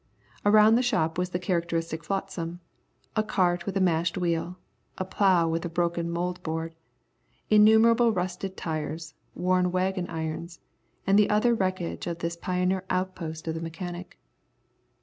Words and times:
Around 0.43 0.73
the 0.77 0.81
shop 0.81 1.19
was 1.19 1.29
the 1.29 1.37
characteristic 1.37 2.03
flotsam, 2.03 2.59
a 3.15 3.21
cart 3.21 3.67
with 3.67 3.77
a 3.77 3.79
mashed 3.79 4.17
wheel, 4.17 4.57
a 4.97 5.05
plough 5.05 5.47
with 5.47 5.63
a 5.63 5.69
broken 5.69 6.09
mould 6.09 6.41
board, 6.41 6.73
innumerable 7.51 8.11
rusted 8.11 8.57
tires, 8.57 9.13
worn 9.35 9.71
wagon 9.71 10.07
irons, 10.09 10.59
and 11.05 11.19
the 11.19 11.29
other 11.29 11.53
wreckage 11.53 12.07
of 12.07 12.17
this 12.17 12.35
pioneer 12.35 12.83
outpost 12.89 13.47
of 13.47 13.53
the 13.53 13.61
mechanic. 13.61 14.17